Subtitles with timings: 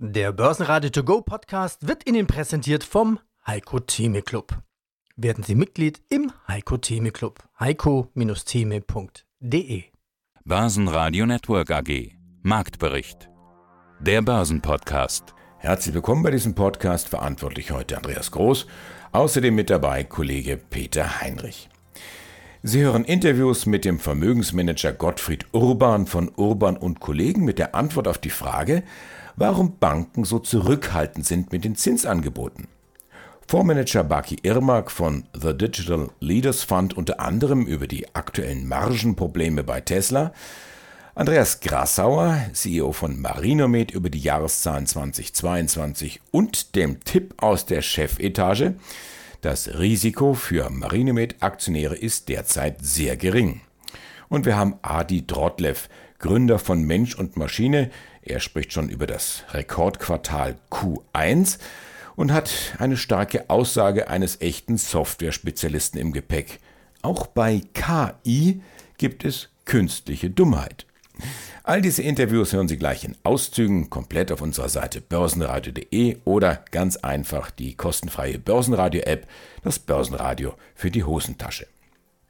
[0.00, 4.56] Der Börsenradio To Go Podcast wird Ihnen präsentiert vom Heiko Theme Club.
[5.16, 7.42] Werden Sie Mitglied im Heiko Theme Club.
[7.58, 9.82] heiko-theme.de
[10.44, 13.28] Börsenradio Network AG Marktbericht
[13.98, 18.68] Der Börsenpodcast Herzlich willkommen bei diesem Podcast, verantwortlich heute Andreas Groß,
[19.10, 21.70] außerdem mit dabei Kollege Peter Heinrich.
[22.62, 28.06] Sie hören Interviews mit dem Vermögensmanager Gottfried Urban von Urban und Kollegen mit der Antwort
[28.06, 28.84] auf die Frage,
[29.38, 32.68] warum Banken so zurückhaltend sind mit den Zinsangeboten.
[33.46, 39.80] Fondsmanager Baki Irmak von The Digital Leaders Fund unter anderem über die aktuellen Margenprobleme bei
[39.80, 40.32] Tesla,
[41.14, 48.74] Andreas Grassauer, CEO von Marinomed, über die Jahreszahlen 2022 und dem Tipp aus der Chefetage,
[49.40, 53.62] das Risiko für Marinomed-Aktionäre ist derzeit sehr gering.
[54.28, 57.90] Und wir haben Adi Drotlev, Gründer von Mensch und Maschine,
[58.28, 61.58] er spricht schon über das Rekordquartal Q1
[62.16, 66.60] und hat eine starke Aussage eines echten Software-Spezialisten im Gepäck.
[67.02, 68.60] Auch bei KI
[68.96, 70.86] gibt es künstliche Dummheit.
[71.62, 76.96] All diese Interviews hören Sie gleich in Auszügen komplett auf unserer Seite börsenradio.de oder ganz
[76.96, 79.26] einfach die kostenfreie Börsenradio-App,
[79.62, 81.66] das Börsenradio für die Hosentasche.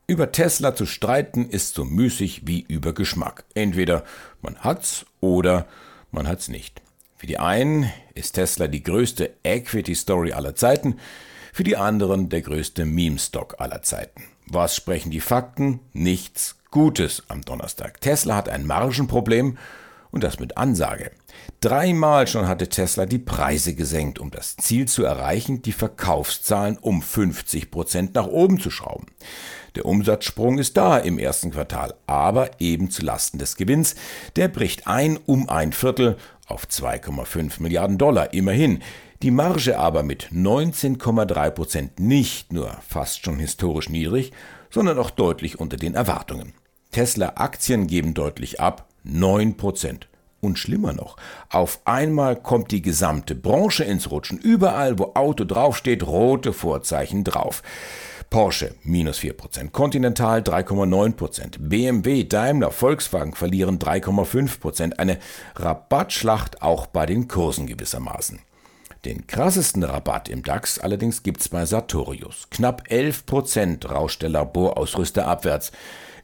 [0.07, 3.45] Über Tesla zu streiten ist so müßig wie über Geschmack.
[3.55, 4.05] Entweder
[4.41, 5.67] man hat's oder
[6.11, 6.83] man hat's nicht.
[7.17, 10.99] Für die einen ist Tesla die größte Equity-Story aller Zeiten,
[11.53, 14.23] für die anderen der größte Meme-Stock aller Zeiten.
[14.47, 15.81] Was sprechen die Fakten?
[15.93, 18.01] Nichts Gutes am Donnerstag.
[18.01, 19.59] Tesla hat ein Margenproblem
[20.11, 21.11] und das mit Ansage.
[21.61, 27.03] Dreimal schon hatte Tesla die Preise gesenkt, um das Ziel zu erreichen, die Verkaufszahlen um
[27.03, 29.07] 50 Prozent nach oben zu schrauben.
[29.75, 33.95] Der Umsatzsprung ist da im ersten Quartal, aber eben zu Lasten des Gewinns.
[34.37, 38.83] Der bricht ein um ein Viertel auf 2,5 Milliarden Dollar, immerhin.
[39.23, 44.33] Die Marge aber mit 19,3 Prozent nicht nur fast schon historisch niedrig,
[44.71, 46.55] sondern auch deutlich unter den Erwartungen.
[46.93, 50.09] Tesla-Aktien geben deutlich ab, 9 Prozent.
[50.41, 51.17] Und schlimmer noch,
[51.51, 54.39] auf einmal kommt die gesamte Branche ins Rutschen.
[54.39, 57.65] Überall, wo Auto draufsteht, rote Vorzeichen drauf.
[58.31, 64.99] Porsche minus 4%, Continental 3,9%, BMW, Daimler, Volkswagen verlieren 3,5%.
[64.99, 65.19] Eine
[65.57, 68.39] Rabattschlacht auch bei den Kursen gewissermaßen.
[69.05, 72.49] Den krassesten Rabatt im DAX allerdings gibt's bei Sartorius.
[72.51, 75.73] Knapp 11% rauscht der Laborausrüster abwärts.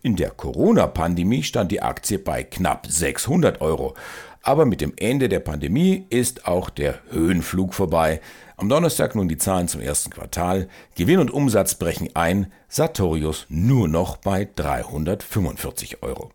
[0.05, 3.95] In der Corona-Pandemie stand die Aktie bei knapp 600 Euro.
[4.43, 8.21] Aber mit dem Ende der Pandemie ist auch der Höhenflug vorbei.
[8.59, 10.69] Am Donnerstag nun die Zahlen zum ersten Quartal.
[10.95, 16.33] Gewinn und Umsatz brechen ein, Sartorius nur noch bei 345 Euro.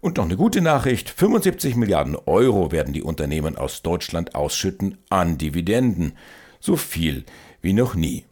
[0.00, 5.36] Und noch eine gute Nachricht, 75 Milliarden Euro werden die Unternehmen aus Deutschland ausschütten an
[5.36, 6.16] Dividenden.
[6.60, 7.26] So viel
[7.60, 8.24] wie noch nie.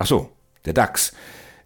[0.00, 0.30] Ach so,
[0.64, 1.12] der DAX.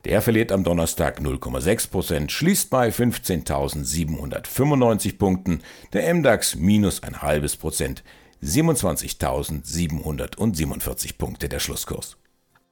[0.04, 5.60] Der verliert am Donnerstag 0,6 Prozent, schließt bei 15.795 Punkten.
[5.92, 8.04] Der MDAX minus ein halbes Prozent,
[8.42, 12.16] 27.747 Punkte der Schlusskurs.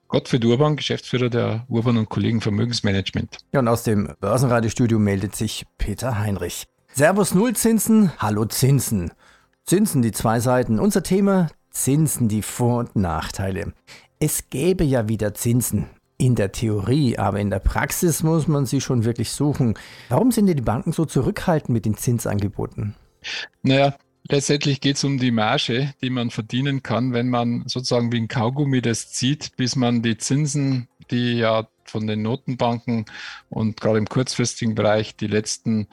[0.08, 3.38] Gottfried Urban, Geschäftsführer der Urban und Kollegen Vermögensmanagement.
[3.52, 6.68] Ja, und aus dem Börsenradiostudio meldet sich Peter Heinrich.
[6.92, 9.10] Servus Nullzinsen, hallo Zinsen.
[9.64, 10.78] Zinsen, die zwei Seiten.
[10.78, 13.72] Unser Thema Zinsen, die Vor- und Nachteile.
[14.20, 15.90] Es gäbe ja wieder Zinsen.
[16.18, 19.74] In der Theorie, aber in der Praxis muss man sie schon wirklich suchen.
[20.08, 22.94] Warum sind denn die Banken so zurückhaltend mit den Zinsangeboten?
[23.62, 23.94] Naja,
[24.30, 28.28] letztendlich geht es um die Marge, die man verdienen kann, wenn man sozusagen wie ein
[28.28, 33.04] Kaugummi das zieht, bis man die Zinsen, die ja von den Notenbanken
[33.50, 35.86] und gerade im kurzfristigen Bereich die letzten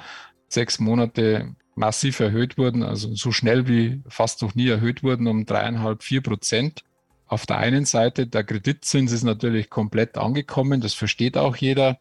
[0.47, 5.45] sechs Monate massiv erhöht wurden, also so schnell wie fast noch nie erhöht wurden, um
[5.45, 6.83] dreieinhalb, vier Prozent
[7.27, 11.97] auf der einen Seite, der Kreditzins ist natürlich komplett angekommen, das versteht auch jeder.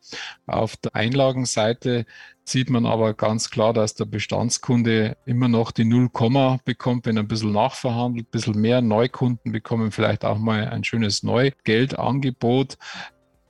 [0.47, 2.06] Auf der Einlagenseite
[2.44, 6.11] sieht man aber ganz klar, dass der Bestandskunde immer noch die 0,
[6.65, 10.85] bekommt, wenn er ein bisschen nachverhandelt, ein bisschen mehr Neukunden bekommen vielleicht auch mal ein
[10.85, 12.76] schönes Neugeldangebot.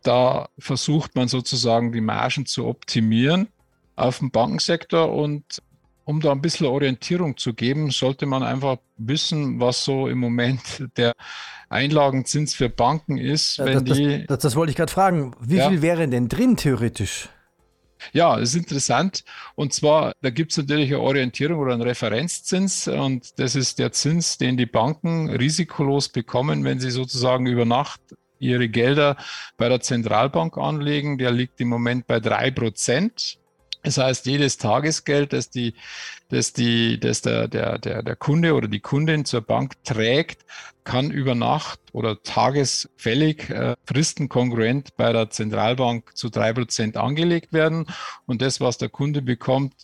[0.02, 3.49] Da versucht man sozusagen die Margen zu optimieren
[3.96, 5.62] auf dem Bankensektor und
[6.04, 10.60] um da ein bisschen Orientierung zu geben, sollte man einfach wissen, was so im Moment
[10.96, 11.12] der
[11.69, 13.58] Einlagenzins für Banken ist.
[13.58, 15.34] Wenn das, die, das, das wollte ich gerade fragen.
[15.40, 15.69] Wie ja.
[15.69, 17.28] viel wäre denn drin theoretisch?
[18.12, 19.25] Ja, das ist interessant.
[19.54, 22.88] Und zwar, da gibt es natürlich eine Orientierung oder einen Referenzzins.
[22.88, 28.00] Und das ist der Zins, den die Banken risikolos bekommen, wenn sie sozusagen über Nacht
[28.38, 29.16] ihre Gelder
[29.56, 31.16] bei der Zentralbank anlegen.
[31.16, 33.38] Der liegt im Moment bei drei Prozent.
[33.82, 35.75] Das heißt, jedes Tagesgeld, das die,
[36.29, 40.44] das, die, das der, der, der, der Kunde oder die Kundin zur Bank trägt,
[40.84, 47.87] kann über Nacht oder tagesfällig äh, fristenkongruent bei der Zentralbank zu drei Prozent angelegt werden.
[48.26, 49.75] Und das, was der Kunde bekommt,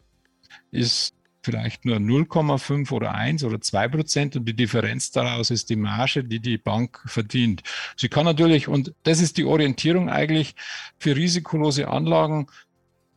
[0.70, 5.76] ist vielleicht nur 0,5 oder 1 oder 2 Prozent und die Differenz daraus ist die
[5.76, 7.62] Marge, die die Bank verdient.
[7.96, 10.54] Sie kann natürlich, und das ist die Orientierung eigentlich
[10.98, 12.48] für risikolose Anlagen,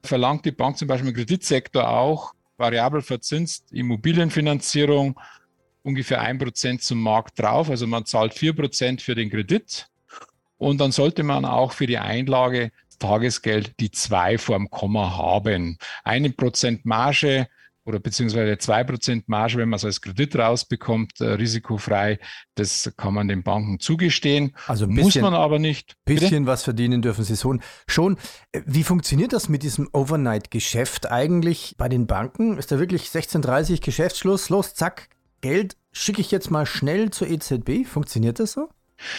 [0.03, 5.19] verlangt die Bank zum Beispiel im Kreditsektor auch variabel verzinst Immobilienfinanzierung
[5.83, 7.69] ungefähr 1 Prozent zum Markt drauf.
[7.69, 9.88] Also man zahlt 4 Prozent für den Kredit
[10.57, 15.77] und dann sollte man auch für die Einlage Tagesgeld die 2 vorm Komma haben.
[16.04, 17.47] Eine Prozent Marge
[17.92, 22.20] oder beziehungsweise 2% Marge, wenn man es als Kredit rausbekommt, äh, risikofrei,
[22.56, 24.56] das kann man den Banken zugestehen.
[24.66, 25.98] Also bisschen, muss man aber nicht.
[26.06, 26.46] Bisschen Bitte?
[26.46, 27.62] was verdienen dürfen sie schon.
[27.88, 28.18] schon.
[28.54, 32.58] Äh, wie funktioniert das mit diesem Overnight-Geschäft eigentlich bei den Banken?
[32.58, 34.50] Ist da wirklich 16.30 Geschäftsschluss?
[34.50, 35.10] Los, zack,
[35.42, 37.86] Geld schicke ich jetzt mal schnell zur EZB.
[37.86, 38.70] Funktioniert das so?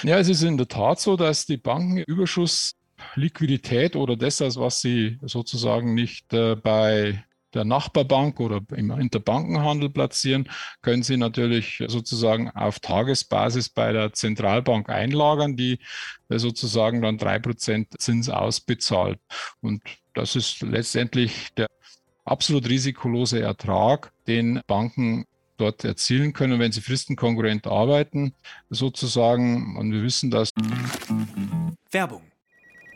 [0.02, 2.76] Ja, es ist in der Tat so, dass die Banken Überschuss
[3.16, 10.48] Liquidität oder das, was sie sozusagen nicht äh, bei der Nachbarbank oder im Interbankenhandel platzieren,
[10.80, 15.78] können Sie natürlich sozusagen auf Tagesbasis bei der Zentralbank einlagern, die
[16.28, 19.18] sozusagen dann drei Prozent Zins ausbezahlt.
[19.60, 19.82] Und
[20.14, 21.66] das ist letztendlich der
[22.24, 25.26] absolut risikolose Ertrag, den Banken
[25.56, 28.34] dort erzielen können, wenn sie fristenkonkurrent arbeiten,
[28.70, 29.76] sozusagen.
[29.76, 30.50] Und wir wissen, dass.
[31.90, 32.31] Werbung.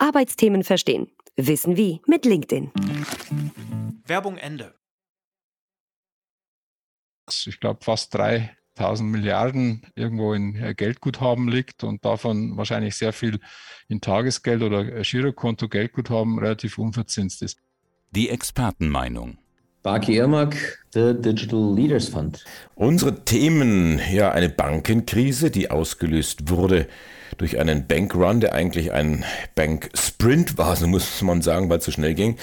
[0.00, 1.10] Arbeitsthemen verstehen.
[1.36, 2.70] Wissen wie mit LinkedIn.
[4.06, 4.74] Werbung Ende.
[7.46, 13.38] Ich glaube, fast 3000 Milliarden irgendwo in äh, Geldguthaben liegt und davon wahrscheinlich sehr viel
[13.88, 17.58] in Tagesgeld oder äh, Girokonto Geldguthaben relativ unverzinst ist.
[18.10, 19.38] Die Expertenmeinung.
[19.82, 20.56] Baki Irmak,
[20.92, 22.44] The Digital Leaders Fund.
[22.74, 26.86] Unsere Themen, ja, eine Bankenkrise, die ausgelöst wurde
[27.38, 29.24] durch einen Bankrun, der eigentlich ein
[29.54, 32.36] Banksprint war, so muss man sagen, weil es so schnell ging.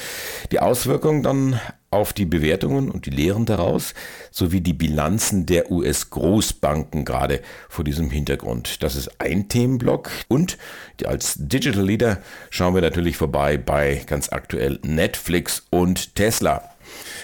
[0.51, 3.93] Die Auswirkungen dann auf die Bewertungen und die Lehren daraus,
[4.31, 8.83] sowie die Bilanzen der US-Großbanken gerade vor diesem Hintergrund.
[8.83, 10.57] Das ist ein Themenblock und
[11.05, 16.71] als Digital Leader schauen wir natürlich vorbei bei ganz aktuell Netflix und Tesla.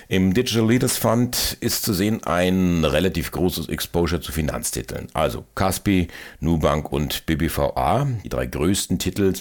[0.08, 5.08] Im Digital Leaders Fund ist zu sehen ein relativ großes Exposure zu Finanztiteln.
[5.14, 6.08] Also Caspi,
[6.40, 9.34] Nubank und BBVA, die drei größten Titel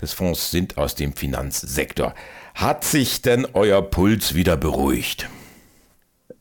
[0.00, 2.14] des Fonds sind aus dem Finanzsektor.
[2.54, 5.28] Hat sich denn euer Puls wieder beruhigt?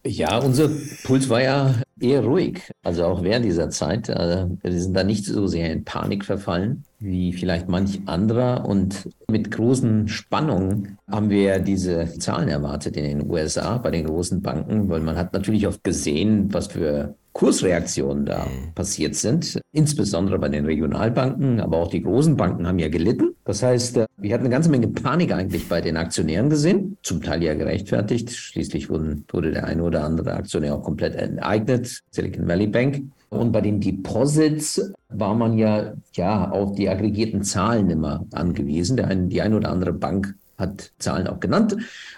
[0.06, 0.70] Ja, unser
[1.04, 2.72] Puls war ja eher ruhig.
[2.84, 4.10] Also auch während dieser Zeit.
[4.10, 8.66] Äh, wir sind da nicht so sehr in Panik verfallen wie vielleicht manch anderer.
[8.66, 14.42] Und mit großen Spannungen haben wir diese Zahlen erwartet in den USA bei den großen
[14.42, 20.50] Banken, weil man hat natürlich oft gesehen, was für Kursreaktionen da passiert sind, insbesondere bei
[20.50, 23.36] den Regionalbanken, aber auch die großen Banken haben ja gelitten.
[23.44, 27.22] Das heißt, äh, wir hatten eine ganze Menge Panik eigentlich bei den Aktionären gesehen, zum
[27.22, 28.32] Teil ja gerechtfertigt.
[28.32, 33.04] Schließlich wurden, wurde der eine oder andere Aktionär auch komplett enteignet, Silicon Valley Bank.
[33.30, 39.00] Und bei den Deposits war man ja, ja auf die aggregierten Zahlen immer angewiesen.
[39.00, 41.76] Ein, die eine oder andere Bank hat Zahlen auch genannt.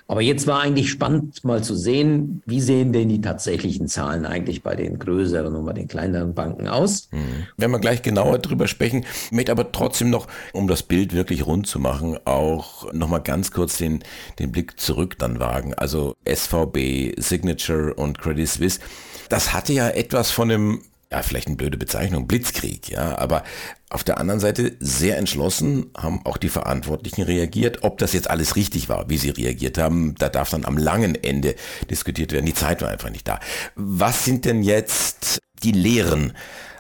[0.08, 4.62] Aber jetzt war eigentlich spannend mal zu sehen, wie sehen denn die tatsächlichen Zahlen eigentlich
[4.62, 7.08] bei den größeren und bei den kleineren Banken aus.
[7.12, 7.48] Hm.
[7.58, 11.66] Wenn wir gleich genauer drüber sprechen, möchte aber trotzdem noch, um das Bild wirklich rund
[11.66, 14.04] zu machen, auch nochmal ganz kurz den,
[14.38, 15.74] den Blick zurück dann wagen.
[15.74, 18.80] Also SVB, Signature und Credit Suisse.
[19.30, 20.82] Das hatte ja etwas von einem
[21.16, 23.44] ja, vielleicht eine blöde Bezeichnung, Blitzkrieg, ja, aber
[23.90, 27.84] auf der anderen Seite sehr entschlossen haben auch die Verantwortlichen reagiert.
[27.84, 31.16] Ob das jetzt alles richtig war, wie sie reagiert haben, da darf dann am langen
[31.16, 31.56] Ende
[31.90, 32.46] diskutiert werden.
[32.46, 33.40] Die Zeit war einfach nicht da.
[33.76, 36.34] Was sind denn jetzt die Lehren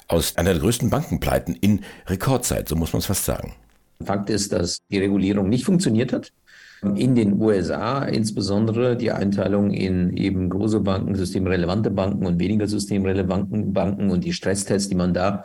[0.09, 2.67] aus einer der größten Bankenpleiten in Rekordzeit?
[2.67, 3.55] So muss man es fast sagen.
[4.03, 6.33] Fakt ist, dass die Regulierung nicht funktioniert hat.
[6.81, 13.57] In den USA insbesondere die Einteilung in eben große Banken, systemrelevante Banken und weniger systemrelevante
[13.57, 15.43] Banken und die Stresstests, die man da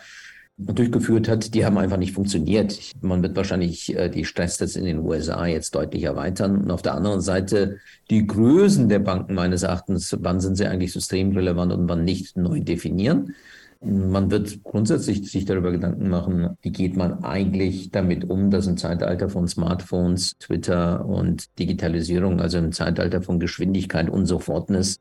[0.60, 2.78] durchgeführt hat, die haben einfach nicht funktioniert.
[3.00, 6.62] Man wird wahrscheinlich äh, die Stresstests in den USA jetzt deutlich erweitern.
[6.62, 7.78] Und auf der anderen Seite
[8.10, 12.60] die Größen der Banken meines Erachtens, wann sind sie eigentlich systemrelevant und wann nicht, neu
[12.60, 13.34] definieren.
[13.82, 18.76] Man wird grundsätzlich sich darüber Gedanken machen, wie geht man eigentlich damit um, dass im
[18.76, 25.00] Zeitalter von Smartphones, Twitter und Digitalisierung, also im Zeitalter von Geschwindigkeit und Sofortness,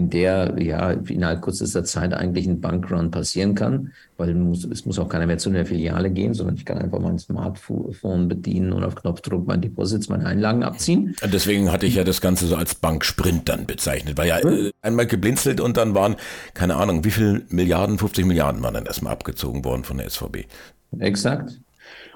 [0.00, 4.98] in der ja innerhalb kürzester Zeit eigentlich ein Bankrun passieren kann, weil muss, es muss
[4.98, 8.82] auch keiner mehr zu einer Filiale gehen, sondern ich kann einfach mein Smartphone bedienen und
[8.82, 11.14] auf Knopfdruck mein Deposits, meine Einlagen abziehen.
[11.22, 15.06] Deswegen hatte ich ja das Ganze so als Banksprint dann bezeichnet, weil ja äh, einmal
[15.06, 16.16] geblinzelt und dann waren,
[16.54, 20.46] keine Ahnung, wie viel Milliarden, 50 Milliarden waren dann erstmal abgezogen worden von der SVB.
[20.98, 21.60] Exakt.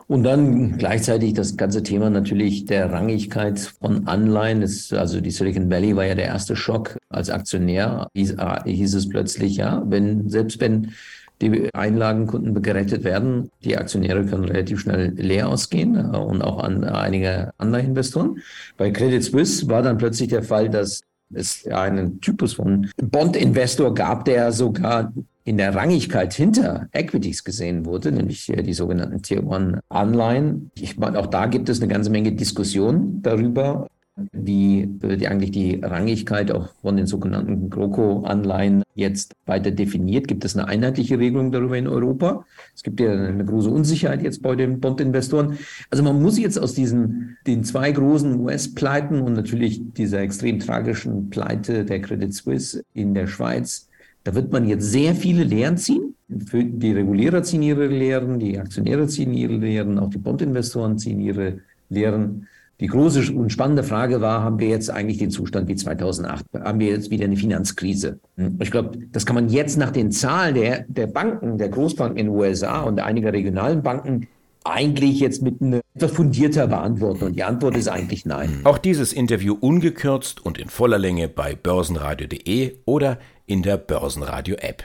[0.07, 4.61] Und dann gleichzeitig das ganze Thema natürlich der Rangigkeit von Anleihen.
[4.61, 6.99] Das, also die Silicon Valley war ja der erste Schock.
[7.09, 10.93] Als Aktionär hieß, hieß es plötzlich, ja, wenn, selbst wenn
[11.41, 16.85] die Einlagenkunden gerettet werden, die Aktionäre können relativ schnell leer ausgehen äh, und auch an
[16.85, 18.39] einige andere Investoren.
[18.77, 21.01] Bei Credit Suisse war dann plötzlich der Fall, dass
[21.33, 25.13] es einen Typus von Bond-Investor gab, der sogar
[25.45, 30.71] in der Rangigkeit hinter Equities gesehen wurde, nämlich die sogenannten Tier One Anleihen.
[30.75, 33.87] Ich meine, auch da gibt es eine ganze Menge Diskussion darüber,
[34.33, 40.29] wie wird eigentlich die Rangigkeit auch von den sogenannten GroKo-Anleihen jetzt weiter definiert?
[40.29, 42.47] Gibt es eine einheitliche Regelung darüber in Europa?
[42.75, 45.59] Es gibt ja eine große Unsicherheit jetzt bei den Bondinvestoren.
[45.91, 51.29] Also man muss jetzt aus diesen den zwei großen US-Pleiten und natürlich dieser extrem tragischen
[51.31, 53.89] Pleite der Credit Suisse in der Schweiz
[54.25, 56.15] da wird man jetzt sehr viele Lehren ziehen.
[56.29, 61.61] Die Regulierer ziehen ihre Lehren, die Aktionäre ziehen ihre Lehren, auch die Bondinvestoren ziehen ihre
[61.91, 62.49] Lehren.
[62.81, 66.45] Die große und spannende Frage war, haben wir jetzt eigentlich den Zustand wie 2008?
[66.55, 68.19] Haben wir jetzt wieder eine Finanzkrise?
[68.37, 72.17] Hm, ich glaube, das kann man jetzt nach den Zahlen der, der Banken, der Großbanken
[72.17, 74.27] in den USA und einiger regionalen Banken
[74.65, 77.25] eigentlich jetzt mit einer etwas fundierter beantworten.
[77.25, 78.61] Und die Antwort ist eigentlich nein.
[78.65, 84.85] Auch dieses Interview ungekürzt und in voller Länge bei börsenradio.de oder in der Börsenradio-App.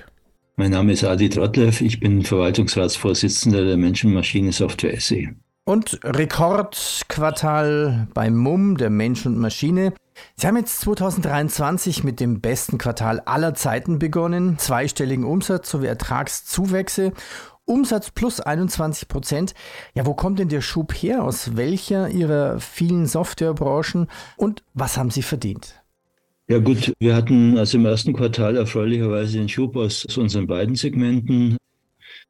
[0.55, 5.29] Mein Name ist Adi Trottlev, ich bin Verwaltungsratsvorsitzender der Menschenmaschine-Software SE.
[5.63, 9.93] Und Rekordquartal beim MUM, der Mensch und Maschine.
[10.35, 17.13] Sie haben jetzt 2023 mit dem besten Quartal aller Zeiten begonnen, zweistelligen Umsatz sowie Ertragszuwächse.
[17.65, 19.53] Umsatz plus 21 Prozent.
[19.93, 21.23] Ja, wo kommt denn der Schub her?
[21.23, 24.07] Aus welcher Ihrer vielen Softwarebranchen?
[24.37, 25.79] Und was haben Sie verdient?
[26.51, 30.73] Ja gut, wir hatten also im ersten Quartal erfreulicherweise den Schub aus, aus unseren beiden
[30.73, 31.57] Segmenten.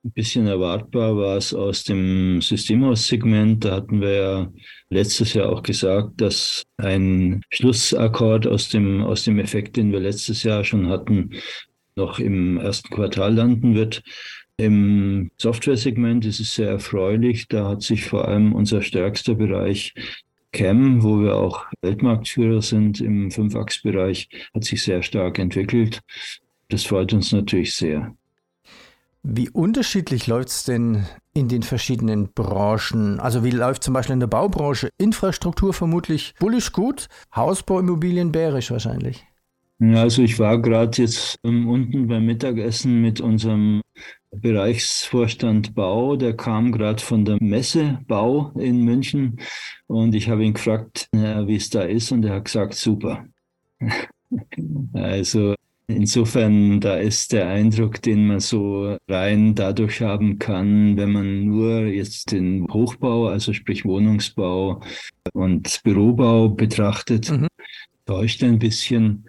[0.03, 3.63] Ein bisschen erwartbar war es aus dem Systemhaussegment.
[3.63, 4.51] Da hatten wir ja
[4.89, 10.43] letztes Jahr auch gesagt, dass ein Schlussakkord aus dem, aus dem Effekt, den wir letztes
[10.43, 11.29] Jahr schon hatten,
[11.95, 14.01] noch im ersten Quartal landen wird.
[14.57, 17.47] Im Software-Segment ist es sehr erfreulich.
[17.47, 19.93] Da hat sich vor allem unser stärkster Bereich
[20.51, 26.01] Cam, wo wir auch Weltmarktführer sind im Fünfachsbereich, hat sich sehr stark entwickelt.
[26.69, 28.15] Das freut uns natürlich sehr.
[29.21, 33.19] Wie unterschiedlich läuft es denn in den verschiedenen Branchen?
[33.19, 34.89] Also wie läuft zum Beispiel in der Baubranche?
[34.97, 39.28] Infrastruktur vermutlich bullisch gut, Hausbau, Immobilien bärisch wahrscheinlich.
[39.79, 43.81] Ja, also ich war gerade jetzt unten beim Mittagessen mit unserem
[44.31, 49.39] Bereichsvorstand Bau, der kam gerade von der Messe Bau in München
[49.87, 53.25] und ich habe ihn gefragt, wie es da ist und er hat gesagt, super.
[54.93, 55.55] also
[55.87, 61.85] insofern, da ist der Eindruck, den man so rein dadurch haben kann, wenn man nur
[61.85, 64.81] jetzt den Hochbau, also sprich Wohnungsbau
[65.33, 67.47] und Bürobau betrachtet, mhm.
[68.05, 69.25] täuscht ein bisschen.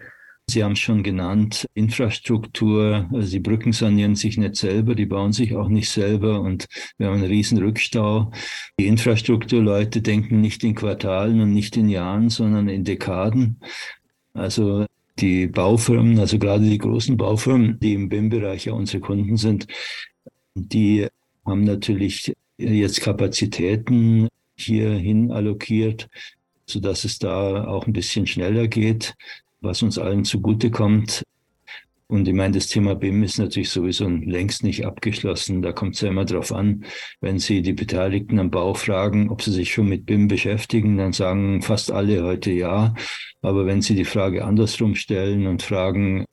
[0.47, 5.31] Sie haben es schon genannt, Infrastruktur, also die Brücken sanieren sich nicht selber, die bauen
[5.31, 6.67] sich auch nicht selber und
[6.97, 8.31] wir haben einen riesen Rückstau.
[8.77, 13.61] Die Infrastrukturleute denken nicht in Quartalen und nicht in Jahren, sondern in Dekaden.
[14.33, 14.85] Also
[15.19, 19.67] die Baufirmen, also gerade die großen Baufirmen, die im BIM-Bereich ja unsere Kunden sind,
[20.55, 21.07] die
[21.45, 26.09] haben natürlich jetzt Kapazitäten hierhin allokiert,
[26.65, 29.15] sodass es da auch ein bisschen schneller geht
[29.61, 31.23] was uns allen zugutekommt.
[32.07, 35.61] Und ich meine, das Thema BIM ist natürlich sowieso längst nicht abgeschlossen.
[35.61, 36.83] Da kommt es ja immer darauf an,
[37.21, 41.13] wenn Sie die Beteiligten am Bau fragen, ob sie sich schon mit BIM beschäftigen, dann
[41.13, 42.93] sagen fast alle heute ja.
[43.41, 46.25] Aber wenn Sie die Frage andersrum stellen und fragen,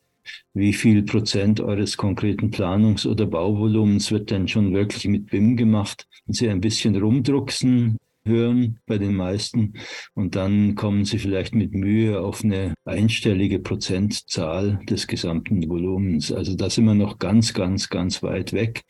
[0.52, 6.08] wie viel Prozent eures konkreten Planungs- oder Bauvolumens wird denn schon wirklich mit BIM gemacht
[6.26, 9.74] und Sie ein bisschen rumdrucksen, hören bei den meisten
[10.14, 16.30] und dann kommen sie vielleicht mit Mühe auf eine einstellige Prozentzahl des gesamten Volumens.
[16.30, 18.82] Also da sind wir noch ganz, ganz, ganz weit weg.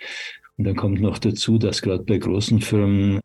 [0.59, 3.21] Und dann kommt noch dazu, dass gerade bei großen Firmen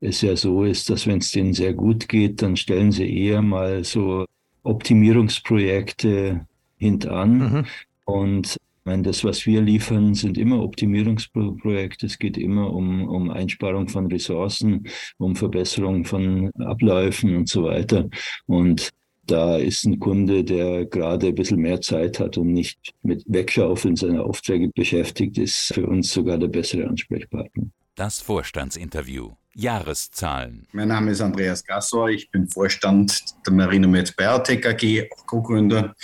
[0.00, 3.40] es ja so ist, dass wenn es denen sehr gut geht, dann stellen sie eher
[3.40, 4.26] mal so
[4.64, 6.46] Optimierungsprojekte
[6.76, 7.38] hintan.
[7.38, 7.64] Mhm.
[8.04, 12.06] Und meine, das, was wir liefern, sind immer Optimierungsprojekte.
[12.06, 14.86] Es geht immer um, um Einsparung von Ressourcen,
[15.18, 18.08] um Verbesserung von Abläufen und so weiter.
[18.46, 18.90] Und
[19.26, 23.96] da ist ein Kunde, der gerade ein bisschen mehr Zeit hat und nicht mit Wegschaufeln
[23.96, 27.64] seiner Aufträge beschäftigt ist, für uns sogar der bessere Ansprechpartner.
[27.94, 29.30] Das Vorstandsinterview.
[29.54, 30.66] Jahreszahlen.
[30.72, 35.94] Mein Name ist Andreas Gassor, ich bin Vorstand der Marinomed Biotech AG, Co-Gründer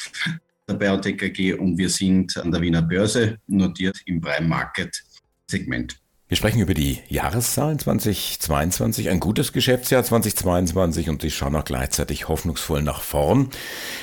[0.71, 5.03] der Biotech AG und wir sind an der Wiener Börse notiert im Prime Market
[5.51, 6.01] Segment.
[6.31, 12.29] Wir sprechen über die Jahreszahlen 2022, ein gutes Geschäftsjahr 2022 und Sie schauen auch gleichzeitig
[12.29, 13.51] hoffnungsvoll nach vorn.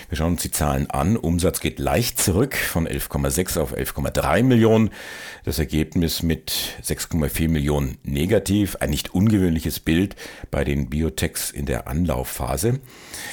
[0.10, 1.16] Wir schauen uns die Zahlen an.
[1.16, 4.90] Umsatz geht leicht zurück von 11,6 auf 11,3 Millionen.
[5.46, 6.52] Das Ergebnis mit
[6.84, 8.76] 6,4 Millionen negativ.
[8.82, 10.18] Ein nicht ungewöhnliches Bild
[10.52, 12.82] bei den Biotechs in der Anlaufphase.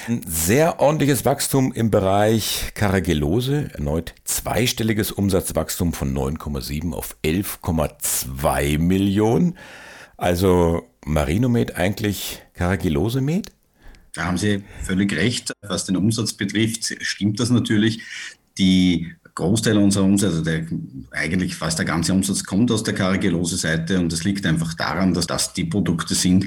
[0.07, 3.71] Ein sehr ordentliches Wachstum im Bereich Caragellose.
[3.75, 9.59] Erneut zweistelliges Umsatzwachstum von 9,7 auf 11,2 Millionen.
[10.17, 13.51] Also Marinomed eigentlich Caragillose-Med?
[14.13, 15.53] Da haben Sie völlig recht.
[15.63, 18.03] Was den Umsatz betrifft, stimmt das natürlich.
[18.59, 20.67] Die Großteil unserer Umsätze, also der,
[21.11, 25.27] eigentlich fast der ganze Umsatz kommt aus der Caragellose-Seite und das liegt einfach daran, dass
[25.27, 26.47] das die Produkte sind,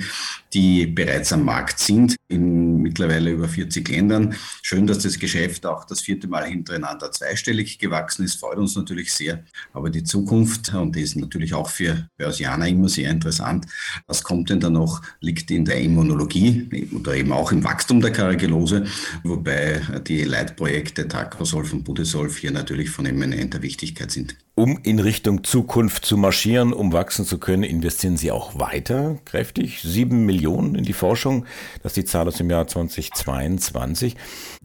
[0.54, 4.36] die bereits am Markt sind, in mittlerweile über 40 Ländern.
[4.62, 9.12] Schön, dass das Geschäft auch das vierte Mal hintereinander zweistellig gewachsen ist, freut uns natürlich
[9.12, 9.44] sehr.
[9.74, 13.66] Aber die Zukunft, und die ist natürlich auch für Börsianer immer sehr interessant,
[14.06, 18.12] was kommt denn da noch, liegt in der Immunologie oder eben auch im Wachstum der
[18.12, 18.86] Caragellose,
[19.24, 24.36] wobei die Leitprojekte Tacrosolf und Budesolf hier natürlich von eminenter Wichtigkeit sind.
[24.56, 29.82] Um in Richtung Zukunft zu marschieren, um wachsen zu können, investieren Sie auch weiter kräftig.
[29.82, 31.46] Sieben Millionen in die Forschung.
[31.84, 34.16] Das ist die Zahl aus dem Jahr 2022.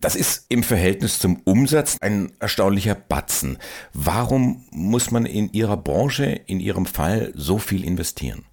[0.00, 3.59] Das ist im Verhältnis zum Umsatz ein erstaunlicher Batzen.
[3.92, 8.45] Warum muss man in Ihrer Branche, in Ihrem Fall, so viel investieren?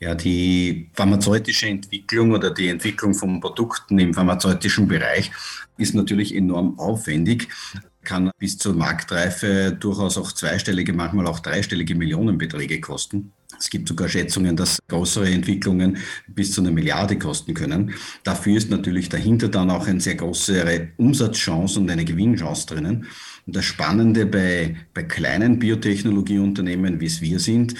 [0.00, 5.30] Ja, die pharmazeutische Entwicklung oder die Entwicklung von Produkten im pharmazeutischen Bereich
[5.76, 7.48] ist natürlich enorm aufwendig
[8.02, 13.32] kann bis zur Marktreife durchaus auch zweistellige, manchmal auch dreistellige Millionenbeträge kosten.
[13.58, 17.94] Es gibt sogar Schätzungen, dass größere Entwicklungen bis zu einer Milliarde kosten können.
[18.24, 23.06] Dafür ist natürlich dahinter dann auch eine sehr große Umsatzchance und eine Gewinnchance drinnen.
[23.46, 27.74] Und das Spannende bei, bei kleinen Biotechnologieunternehmen, wie es wir sind,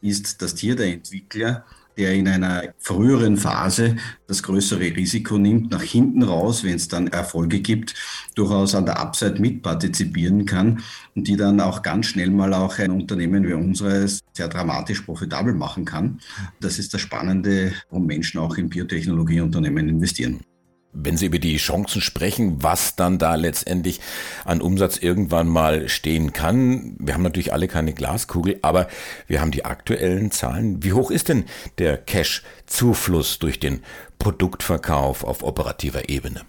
[0.00, 1.64] ist, dass hier der Entwickler
[1.98, 7.08] der in einer früheren Phase das größere Risiko nimmt, nach hinten raus, wenn es dann
[7.08, 7.94] Erfolge gibt,
[8.34, 10.82] durchaus an der Upside mitpartizipieren kann
[11.14, 15.54] und die dann auch ganz schnell mal auch ein Unternehmen wie unseres sehr dramatisch profitabel
[15.54, 16.20] machen kann.
[16.60, 20.40] Das ist das Spannende, warum Menschen auch in Biotechnologieunternehmen investieren
[20.92, 24.00] wenn Sie über die Chancen sprechen, was dann da letztendlich
[24.44, 26.96] an Umsatz irgendwann mal stehen kann.
[26.98, 28.88] Wir haben natürlich alle keine Glaskugel, aber
[29.26, 30.82] wir haben die aktuellen Zahlen.
[30.82, 31.44] Wie hoch ist denn
[31.78, 33.82] der Cash-Zufluss durch den
[34.18, 36.42] Produktverkauf auf operativer Ebene?